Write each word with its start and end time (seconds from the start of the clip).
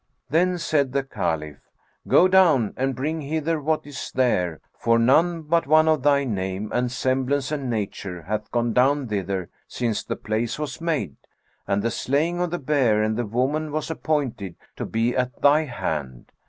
Then 0.31 0.57
said 0.57 0.93
the 0.93 1.03
Caliph, 1.03 1.59
'Go 2.07 2.27
down 2.27 2.73
and 2.75 2.95
bring 2.95 3.21
hither 3.21 3.61
what 3.61 3.85
is 3.85 4.11
there; 4.11 4.59
for 4.75 4.97
none 4.97 5.43
but 5.43 5.67
one 5.67 5.87
of 5.87 6.01
thy 6.01 6.23
name 6.23 6.71
and 6.73 6.91
semblance 6.91 7.51
and 7.51 7.69
nature 7.69 8.23
hath 8.23 8.49
gone 8.49 8.73
down 8.73 9.09
thither 9.09 9.49
since 9.67 10.03
the 10.03 10.15
place 10.15 10.57
was 10.57 10.81
made, 10.81 11.17
and 11.67 11.83
the 11.83 11.91
slaying 11.91 12.41
of 12.41 12.49
the 12.49 12.57
bear 12.57 13.03
and 13.03 13.15
the 13.15 13.27
woman 13.27 13.71
was 13.71 13.91
appointed 13.91 14.55
to 14.75 14.87
be 14.87 15.15
at 15.15 15.39
thy 15.39 15.65
hand. 15.65 16.31